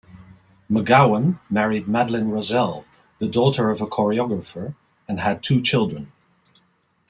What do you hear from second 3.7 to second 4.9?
a choreographer,